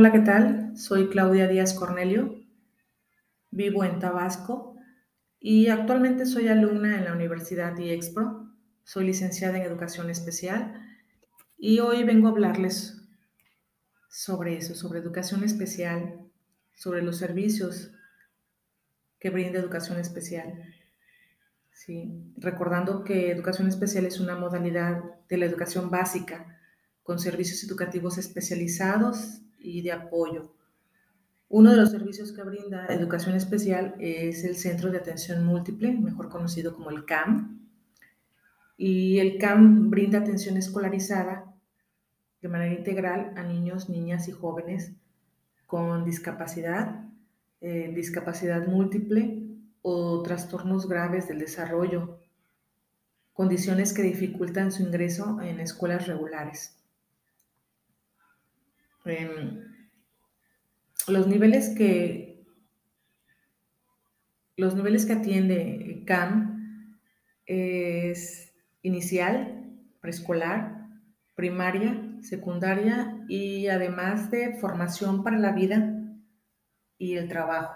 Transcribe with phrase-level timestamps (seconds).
[0.00, 0.78] Hola, ¿qué tal?
[0.78, 2.40] Soy Claudia Díaz Cornelio,
[3.50, 4.76] vivo en Tabasco
[5.40, 8.48] y actualmente soy alumna en la Universidad IEXPRO.
[8.84, 10.72] Soy licenciada en Educación Especial
[11.56, 13.08] y hoy vengo a hablarles
[14.08, 16.30] sobre eso, sobre educación especial,
[16.76, 17.90] sobre los servicios
[19.18, 20.62] que brinda educación especial.
[21.72, 26.56] Sí, recordando que educación especial es una modalidad de la educación básica
[27.02, 30.54] con servicios educativos especializados y de apoyo.
[31.50, 36.28] Uno de los servicios que brinda Educación Especial es el Centro de Atención Múltiple, mejor
[36.28, 37.66] conocido como el CAM.
[38.76, 41.54] Y el CAM brinda atención escolarizada
[42.42, 44.92] de manera integral a niños, niñas y jóvenes
[45.66, 47.04] con discapacidad,
[47.60, 49.42] eh, discapacidad múltiple
[49.82, 52.20] o trastornos graves del desarrollo,
[53.32, 56.77] condiciones que dificultan su ingreso en escuelas regulares.
[59.08, 59.64] Em,
[61.08, 62.44] los niveles que
[64.56, 66.98] los niveles que atiende CAM
[67.46, 69.64] es inicial,
[70.00, 70.88] preescolar,
[71.36, 75.94] primaria, secundaria y además de formación para la vida
[76.98, 77.74] y el trabajo.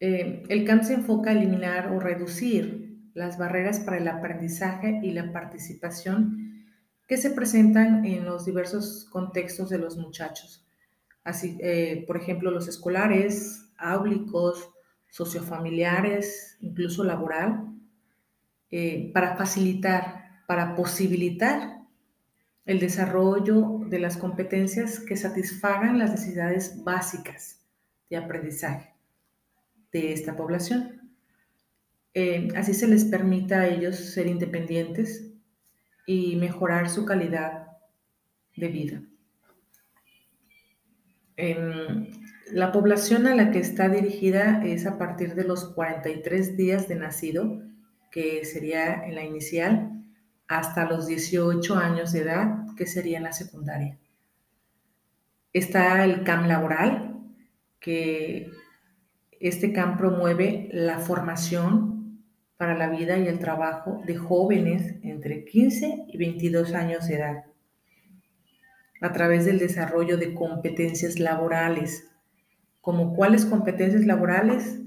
[0.00, 5.12] Em, el CAM se enfoca a eliminar o reducir las barreras para el aprendizaje y
[5.12, 6.45] la participación
[7.06, 10.66] que se presentan en los diversos contextos de los muchachos.
[11.22, 14.70] Así, eh, por ejemplo, los escolares, áulicos,
[15.08, 17.72] sociofamiliares, incluso laboral,
[18.70, 21.76] eh, para facilitar, para posibilitar
[22.64, 27.64] el desarrollo de las competencias que satisfagan las necesidades básicas
[28.10, 28.94] de aprendizaje
[29.92, 31.12] de esta población.
[32.12, 35.32] Eh, así se les permita a ellos ser independientes,
[36.06, 37.66] y mejorar su calidad
[38.56, 39.02] de vida.
[42.52, 46.94] la población a la que está dirigida es a partir de los 43 días de
[46.94, 47.60] nacido,
[48.10, 49.90] que sería en la inicial,
[50.48, 53.98] hasta los 18 años de edad, que sería en la secundaria.
[55.52, 57.20] Está el CAM laboral,
[57.80, 58.50] que
[59.40, 61.95] este CAM promueve la formación
[62.56, 67.44] para la vida y el trabajo de jóvenes entre 15 y 22 años de edad,
[69.00, 72.08] a través del desarrollo de competencias laborales,
[72.80, 74.78] como cuáles competencias laborales,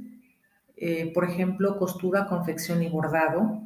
[0.77, 3.61] eh, por ejemplo, costura, confección y bordado,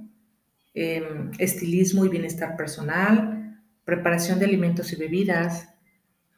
[0.73, 5.69] em, estilismo y bienestar personal, preparación de alimentos y bebidas,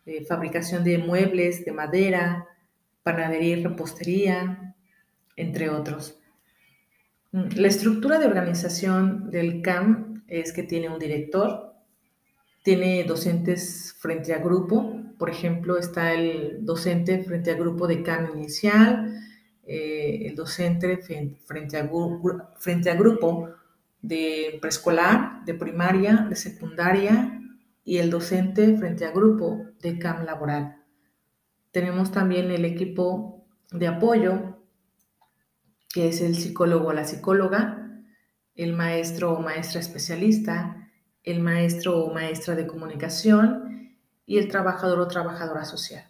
[0.06, 2.48] eh, fabricación de muebles de madera,
[3.02, 4.76] panadería y repostería,
[5.36, 6.20] entre otros.
[7.36, 11.74] Mm, la estructura de organización del CAM es que tiene un director,
[12.64, 18.38] tiene docentes frente a grupo, por ejemplo, está el docente frente a grupo de CAM
[18.38, 19.22] inicial,
[19.68, 21.90] eh, el docente frente a,
[22.58, 23.50] frente a grupo
[24.02, 27.42] de preescolar, de primaria, de secundaria
[27.84, 30.78] y el docente frente a grupo de CAM laboral.
[31.72, 34.55] Tenemos también el equipo de apoyo
[35.96, 38.04] que es el psicólogo o la psicóloga,
[38.54, 40.92] el maestro o maestra especialista,
[41.24, 43.96] el maestro o maestra de comunicación
[44.26, 46.04] y el trabajador o trabajadora social.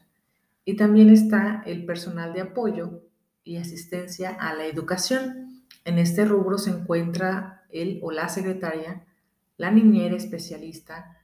[0.65, 3.03] Y también está el personal de apoyo
[3.43, 5.63] y asistencia a la educación.
[5.83, 9.05] En este rubro se encuentra el o la secretaria,
[9.55, 11.15] la niñera especialista,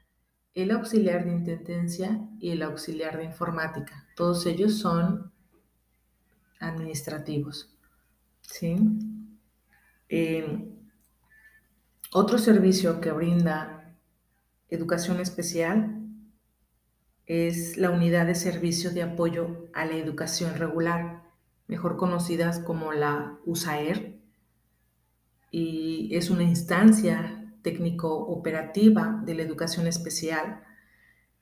[0.54, 4.06] el auxiliar de intendencia y el auxiliar de informática.
[4.16, 5.32] Todos ellos son
[6.60, 7.76] administrativos.
[8.42, 8.78] ¿Sí?
[10.10, 10.68] Eh,
[12.14, 13.96] otro servicio que brinda
[14.70, 16.02] educación especial
[17.26, 21.24] es la unidad de servicio de apoyo a la educación regular,
[21.68, 24.20] mejor conocidas como la USAER,
[25.52, 30.64] y es una instancia técnico-operativa de la educación especial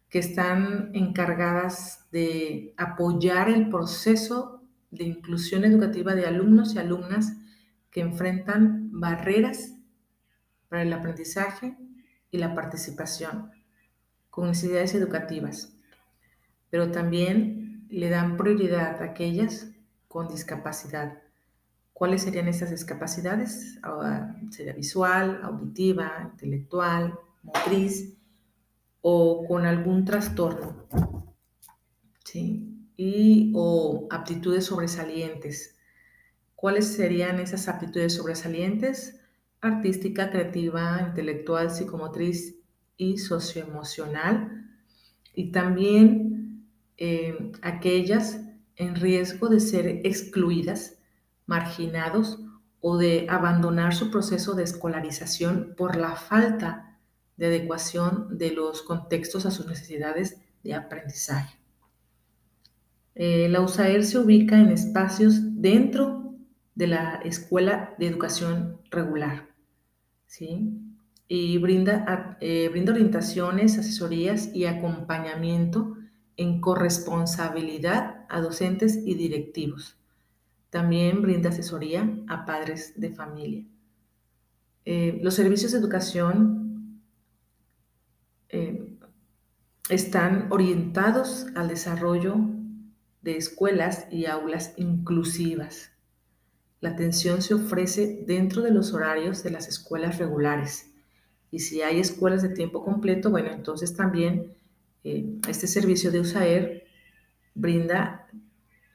[0.09, 4.58] que están encargadas de apoyar el proceso
[4.91, 7.33] de inclusión educativa de alumnos y alumnas
[7.91, 9.75] que enfrentan barreras
[10.67, 11.77] para el aprendizaje
[12.31, 13.51] y la participación
[14.29, 15.75] con necesidades educativas,
[16.69, 19.71] pero también le dan prioridad a aquellas
[20.07, 21.21] con discapacidad.
[21.93, 23.79] ¿Cuáles serían estas discapacidades?
[23.83, 28.15] Ah, sería visual, auditiva, intelectual, motriz
[29.01, 30.87] o con algún trastorno.
[32.23, 32.78] ¿Sí?
[33.01, 35.77] Y o aptitudes sobresalientes.
[36.57, 39.21] ¿Cuáles serían esas aptitudes sobresalientes?
[39.61, 42.57] Artística, creativa, intelectual, psicomotriz
[42.97, 44.65] y socioemocional.
[45.33, 46.65] y también
[46.97, 48.41] eh, aquellas
[48.75, 50.97] en riesgo de ser excluidas,
[51.45, 52.39] marginados
[52.81, 56.99] o de abandonar su proceso de escolarización por la falta
[57.37, 61.58] de adecuación de los contextos a sus necesidades de aprendizaje.
[63.21, 66.35] Eh, la USAER se ubica en espacios dentro
[66.73, 69.49] de la Escuela de Educación Regular,
[70.25, 70.79] ¿sí?
[71.27, 75.97] Y brinda, eh, brinda orientaciones, asesorías y acompañamiento
[76.37, 79.97] en corresponsabilidad a docentes y directivos.
[80.69, 83.65] También brinda asesoría a padres de familia.
[84.85, 87.01] Eh, los servicios de educación
[89.89, 92.58] están orientados al desarrollo
[93.21, 95.91] de escuelas y aulas inclusivas.
[96.81, 100.89] La atención se ofrece dentro de los horarios de las escuelas regulares.
[101.51, 104.53] Y si hay escuelas de tiempo completo, bueno, entonces también
[105.03, 106.83] eh, este servicio de USAER
[107.53, 108.27] brinda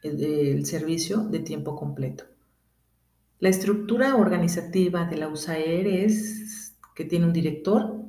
[0.03, 2.25] el, servicio de tiempo completo.
[3.41, 8.03] La estructura organizativa de la USAER es que tiene un director.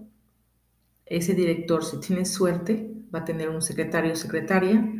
[1.06, 4.94] Ese director, si tiene suerte, va a tener un secretario o secretaria.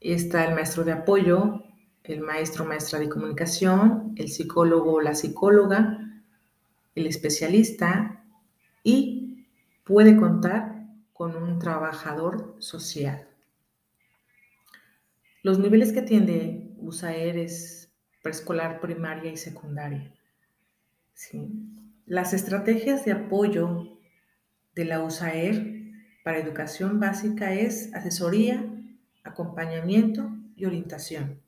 [0.00, 1.62] Está el maestro de apoyo,
[2.04, 5.98] el maestro maestra de comunicación, el psicólogo o la psicóloga,
[6.94, 8.24] el especialista
[8.82, 9.46] y
[9.84, 13.28] puede contar con un trabajador social.
[15.42, 17.92] Los niveles que atiende USAER es
[18.22, 20.12] preescolar, primaria y secundaria.
[22.04, 23.98] Las estrategias de apoyo
[24.74, 25.76] de la USAER
[26.24, 28.64] para educación básica es asesoría,
[29.26, 31.40] acompañamiento y orientación,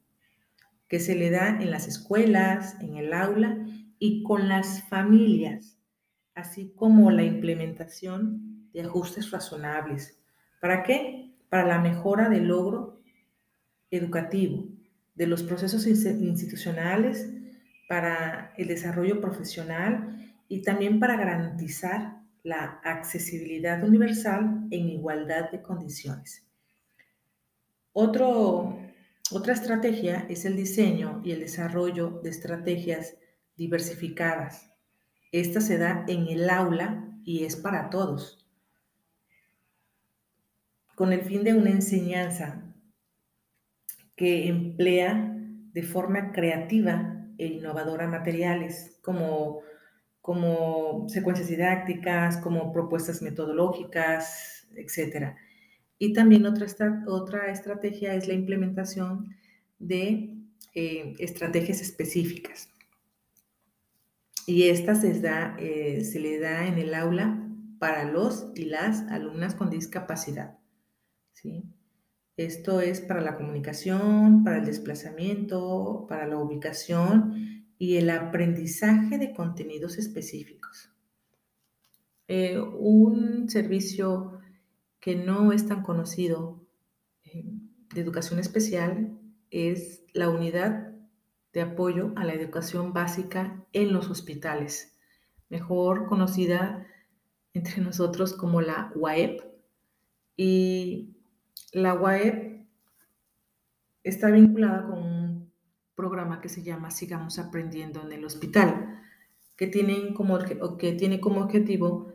[0.89, 3.59] que se le da en las escuelas, en el aula
[3.99, 5.79] y con las familias,
[6.35, 10.19] así como la implementación de ajustes razonables.
[10.61, 11.35] ¿Para qué?
[11.49, 13.01] Para la mejora del logro
[13.91, 14.69] educativo,
[15.15, 17.31] de los procesos institucionales,
[17.89, 26.48] para el desarrollo profesional y también para garantizar la accesibilidad universal en igualdad de condiciones.
[28.01, 28.79] Otro,
[29.33, 33.17] otra estrategia es el diseño y el desarrollo de estrategias
[33.57, 34.71] diversificadas.
[35.33, 38.49] Esta se da en el aula y es para todos
[40.95, 42.73] con el fin de una enseñanza
[44.15, 45.35] que emplea
[45.73, 49.63] de forma creativa e innovadora materiales como,
[50.21, 55.35] como secuencias didácticas, como propuestas metodológicas, etc.
[55.99, 56.67] Y también otra,
[57.07, 59.35] otra estrategia es la implementación
[59.79, 60.35] de
[60.75, 62.69] eh, estrategias específicas.
[64.47, 65.21] Y esta se,
[65.59, 67.45] eh, se le da en el aula
[67.79, 70.59] para los y las alumnas con discapacidad.
[72.37, 79.33] Esto es para la comunicación, para el desplazamiento, para la ubicación y el aprendizaje de
[79.33, 80.91] contenidos específicos.
[82.27, 84.39] Eh, un servicio
[85.01, 86.67] que no es tan conocido
[87.25, 87.45] eh,
[87.95, 89.19] de educación especial
[89.51, 90.93] es la unidad
[91.53, 94.97] de apoyo a la educación básica en los hospitales,
[95.49, 96.87] mejor conocida
[97.55, 99.41] entre nosotros como la UAEP.
[100.37, 101.17] Y
[101.73, 102.67] la UAE
[104.05, 105.53] está vinculada con un
[105.95, 109.03] programa que se llama Sigamos Aprendiendo en el Hospital,
[109.57, 110.39] que, como,
[110.79, 112.13] que tiene como objetivo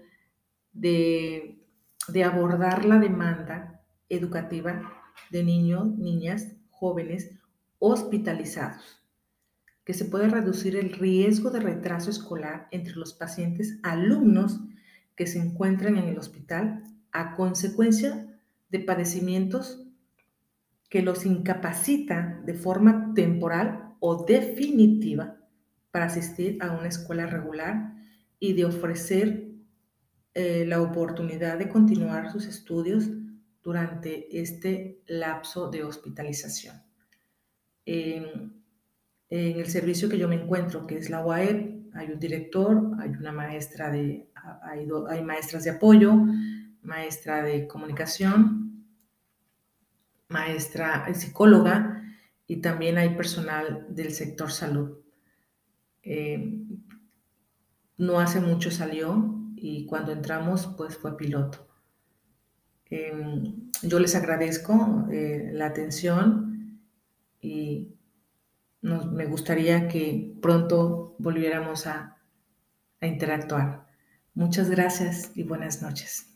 [0.72, 1.63] de,
[2.08, 4.82] de abordar la demanda educativa
[5.32, 7.32] de niños, niñas, jóvenes
[7.80, 9.02] hospitalizados,
[9.86, 14.60] que se puede reducir el riesgo de retraso escolar entre los pacientes alumnos
[15.16, 18.28] que se encuentran en el hospital a consecuencia
[18.70, 19.86] de padecimientos
[20.90, 25.38] que los incapacita de forma temporal o definitiva
[25.92, 27.94] para asistir a una escuela regular
[28.40, 29.53] y de ofrecer
[30.36, 33.10] eh, la oportunidad de continuar sus estudios
[33.62, 36.82] durante este lapso de hospitalización.
[37.86, 38.62] En,
[39.30, 43.32] el servicio que yo me encuentro, que es la UAE, hay un director, hay una
[43.32, 44.30] maestra de,
[44.62, 46.14] hay, hay maestras de apoyo,
[46.84, 48.86] maestra de comunicación,
[50.28, 52.04] maestra psicóloga
[52.48, 55.00] y también hay personal del sector salud.
[56.04, 56.60] Eh,
[57.98, 61.66] no hace mucho salió y cuando entramos pues fue piloto.
[62.90, 66.82] Em, yo les agradezco eh, la atención
[67.40, 67.96] y
[68.82, 72.18] me gustaría que pronto volviéramos a
[73.00, 73.88] interactuar.
[74.34, 76.28] Muchas gracias y buenas noches.